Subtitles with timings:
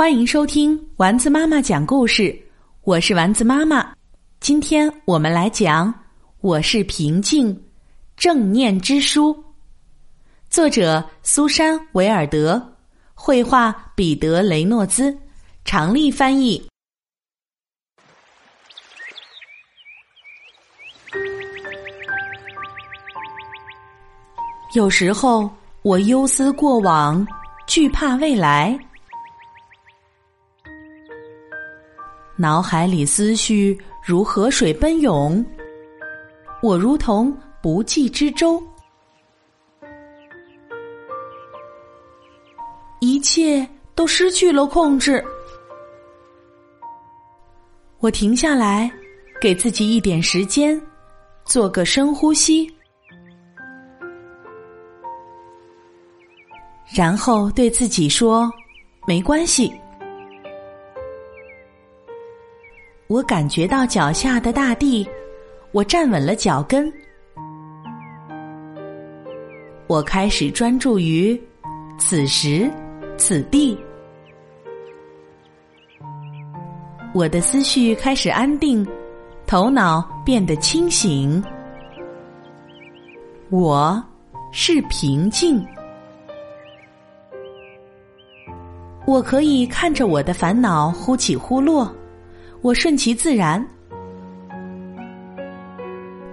[0.00, 2.34] 欢迎收听丸子妈妈讲故事，
[2.84, 3.92] 我是丸子妈妈。
[4.40, 5.92] 今天我们来讲
[6.40, 7.54] 《我是平静
[8.16, 9.34] 正念之书》，
[10.48, 12.66] 作者苏珊·维尔德，
[13.12, 15.14] 绘画彼得·雷诺兹，
[15.66, 16.66] 常丽翻译。
[24.74, 25.46] 有时候
[25.82, 27.22] 我忧思过往，
[27.66, 28.78] 惧怕未来。
[32.40, 35.44] 脑海里思绪如河水奔涌，
[36.62, 38.62] 我如同不济之舟，
[43.00, 45.22] 一切都失去了控制。
[47.98, 48.90] 我停下来，
[49.38, 50.80] 给自己一点时间，
[51.44, 52.74] 做个深呼吸，
[56.96, 58.50] 然后对自己说
[59.06, 59.70] ：“没关系。”
[63.10, 65.04] 我感觉到脚下的大地，
[65.72, 66.88] 我站稳了脚跟。
[69.88, 71.38] 我开始专注于
[71.98, 72.70] 此时
[73.16, 73.76] 此地，
[77.12, 78.86] 我的思绪开始安定，
[79.44, 81.42] 头脑变得清醒。
[83.48, 84.00] 我
[84.52, 85.60] 是平静，
[89.04, 91.92] 我可以看着我的烦恼忽起忽落。
[92.62, 93.64] 我顺其自然，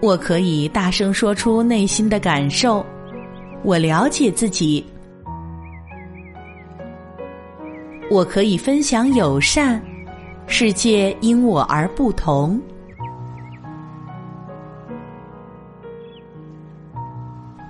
[0.00, 2.84] 我可以大声说出内心的感受。
[3.62, 4.82] 我了解自己，
[8.10, 9.82] 我可以分享友善。
[10.46, 12.60] 世界因我而不同，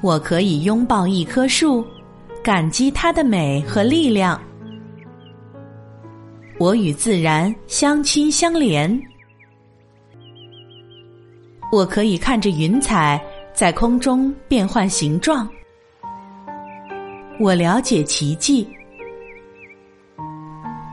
[0.01, 1.85] 我可以拥抱一棵树，
[2.43, 4.41] 感激它的美和力量。
[6.59, 9.03] 我与自然相亲相连，
[11.73, 13.21] 我可以看着云彩
[13.53, 15.49] 在空中变换形状。
[17.41, 18.69] 我了解奇迹，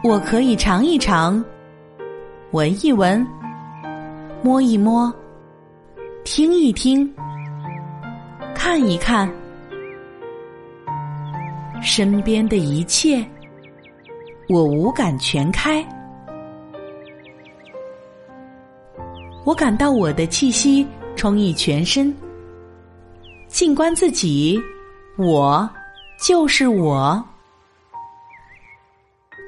[0.03, 1.43] 我可以尝一尝，
[2.51, 3.25] 闻一闻，
[4.41, 5.13] 摸一摸，
[6.23, 7.07] 听一听，
[8.55, 9.31] 看一看，
[11.83, 13.23] 身边的一切。
[14.51, 15.81] 我五感全开，
[19.45, 20.85] 我感到我的气息
[21.15, 22.13] 充溢全身。
[23.47, 24.61] 静观自己，
[25.17, 25.69] 我
[26.21, 27.23] 就是我。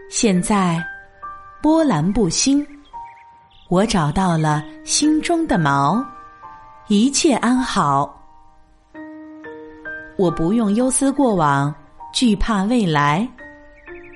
[0.10, 0.82] 现在
[1.62, 2.66] 波澜不兴，
[3.68, 6.02] 我找到了心中的锚，
[6.88, 8.24] 一切安好。
[10.16, 11.76] 我不用忧思过往，
[12.14, 13.28] 惧怕未来。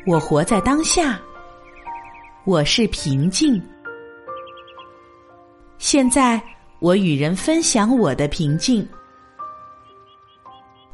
[0.08, 1.20] 我活在当下，
[2.46, 3.62] 我是平静。
[5.80, 6.42] 现在
[6.80, 8.88] 我与人分享我的平静，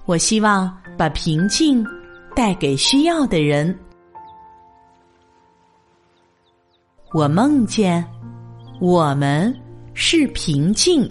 [0.06, 1.86] 我希望把平静
[2.36, 3.80] 带给需要的人。
[7.14, 8.04] 我梦见
[8.82, 9.56] 我们
[9.94, 11.08] 是平静。